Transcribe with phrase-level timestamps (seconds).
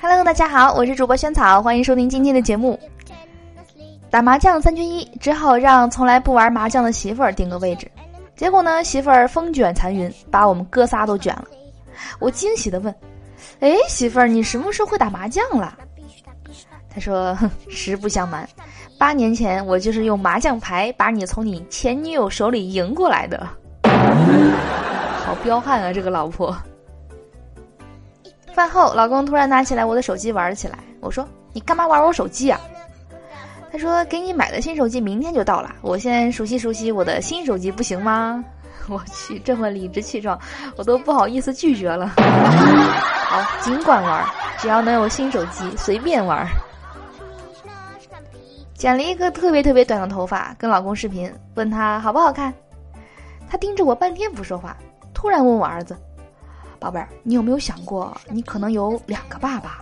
[0.00, 2.78] Hello，大家好，我是主播萱草，欢迎收听今天的节目。
[4.08, 7.90] 打麻将三缺一，只好让从来不玩麻将的媳妇儿定个位置。
[8.34, 11.44] 结果呢，媳妇儿风卷残云，把我们哥仨都卷了。
[12.18, 12.94] 我惊喜的问
[13.60, 15.76] ：“哎，媳妇儿，你什么时候会打麻将了？”
[16.88, 17.36] 他说
[17.68, 18.48] ：“实不相瞒，
[18.98, 23.46] 八年前我就是用麻将牌把你从你前女友手里赢过来的。”
[25.24, 26.56] 好彪悍啊，这个老婆。
[28.52, 30.78] 饭后，老公突然拿起来我的手机玩了起来。
[31.00, 32.60] 我说：“你干嘛玩我手机啊？”
[33.72, 38.44] 他说：“给你买的新手机明天就到了，我先熟悉熟悉我的新手机不行吗？”
[38.88, 40.38] 我去，这么理直气壮，
[40.76, 42.14] 我都不好意思拒绝了。
[42.18, 44.26] 好，尽管玩，
[44.58, 46.46] 只要能有新手机，随便玩。
[48.74, 52.52] 剪了一个特别特别短的头发，跟老公视频，问他好不好看。
[53.48, 54.76] 他盯着我半天不说话，
[55.14, 55.96] 突然问我儿子。
[56.82, 59.78] 宝贝儿，你有没有想过，你可能有两个爸爸？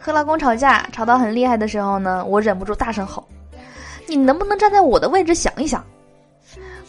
[0.00, 3.22] 和老公吵架，吵到很厉害的时候呢，我忍不住大声吼
[4.08, 5.84] ：“你能不能站在我的位置想一想？”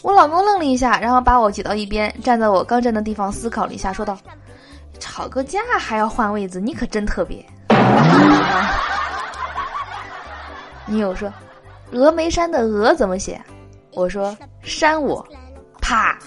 [0.01, 4.17] 我老公愣了一下，然后把我挤到一边，站在我刚站的地方思考了一下，说道
[5.01, 7.45] ：“吵个架还要换位子，你可真特别。”
[10.87, 11.29] 你有说。
[11.93, 13.39] 峨眉山的峨怎么写？
[13.93, 15.23] 我说山我，
[15.79, 16.17] 啪！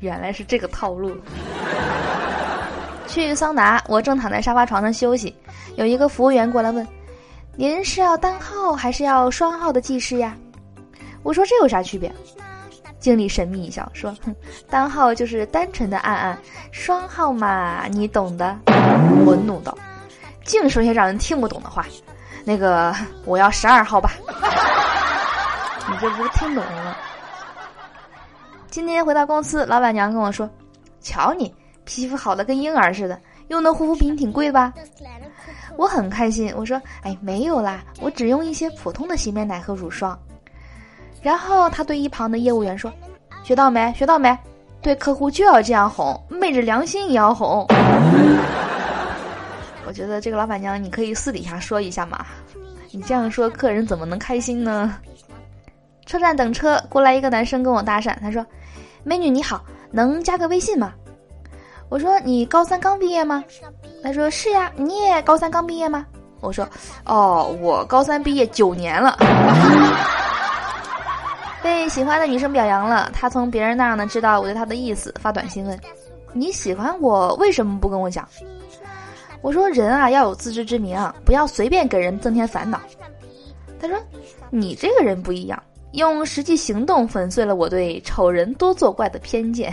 [0.00, 1.16] 原来是这个套路。
[3.06, 5.34] 去桑拿，我正躺在沙发床上休息，
[5.76, 6.86] 有一个服务员过来问
[7.56, 10.36] ：“您是要单号还是要双号的技师呀？”
[11.24, 12.12] 我说：“这有啥区别？”
[13.00, 14.36] 经理神秘一笑说：“哼，
[14.68, 16.38] 单号就是单纯的按按，
[16.72, 18.54] 双号嘛，你懂的。”
[19.24, 19.76] 我怒道
[20.44, 21.86] ：“净说些让人听不懂的话。”
[22.44, 22.94] 那个，
[23.24, 24.12] 我要十二号吧。
[25.90, 26.96] 你这不是听懂了吗？
[28.70, 30.48] 今天回到公司，老板娘跟我说
[31.00, 31.54] ：“瞧你
[31.84, 33.18] 皮肤好的跟婴儿似的，
[33.48, 34.72] 用的护肤品挺贵吧？”
[35.76, 40.18] 我很开心，我说：“哎，没有啦，我只用一些普通的洗面奶和乳霜。”
[41.22, 42.92] 然后他对一旁的业务员说
[43.42, 43.92] ：“学到没？
[43.94, 44.36] 学到没？
[44.82, 47.66] 对客户就要这样哄，昧着良心也要哄。”
[49.88, 52.26] 我觉得这个老板娘，你可以私底下说一下嘛。
[52.90, 54.94] 你这样说，客人怎么能开心呢？
[56.04, 58.44] 车站等车，过来一个男生跟我搭讪，他说
[59.02, 60.92] ：“美女你好，能加个微信吗？”
[61.88, 63.42] 我说：“你高三刚毕业吗？”
[64.04, 66.04] 他说：“是呀，你也高三刚毕业吗？”
[66.42, 66.68] 我说
[67.06, 69.16] ：“哦，我高三毕业九年了。”
[71.64, 75.80] 被喜欢的女生表扬了，他从别人那儿呢知道我对他的意思，发短信问
[76.34, 78.28] ：“你喜欢我，为什么不跟我讲？”
[79.40, 82.80] 我说人啊要有自知之明，不要随便给人增添烦恼。
[83.80, 83.96] 他说
[84.50, 85.62] ：“你这个人不一样，
[85.92, 89.72] 用实际行动粉碎了我对丑人多作怪的偏见。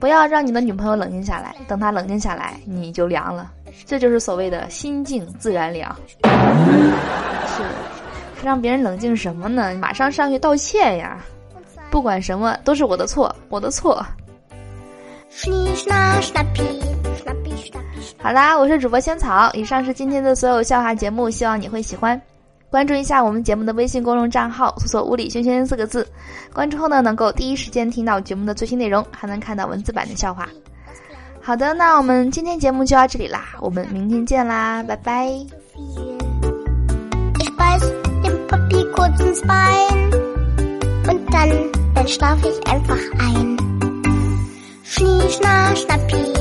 [0.00, 3.52] 不要让你的女朋友冷静下来，等她冷静下来，你就凉了。
[3.86, 5.94] 这就是所谓的心静自然凉。
[6.24, 7.62] 是，
[8.42, 9.72] 让别人冷静什么呢？
[9.76, 11.18] 马上上去道歉呀！
[11.90, 14.04] 不管什么都是我的错，我的错。”
[18.22, 19.50] 好啦，我是主播仙草。
[19.54, 22.20] 以上是今天的所有笑话节目，希望你会喜欢。
[22.70, 26.06] 关注一下我们节目的微信公众账号，搜索“物理轩轩”四个字。
[26.52, 30.48] 关注后呢，能够第一时间听到节目的最新内容，还能看到文字版的笑话。
[31.40, 35.26] 好的，那我们今天节目就到这里啦，我们明天见啦，拜拜。
[45.18, 46.40] dziś nasz napij.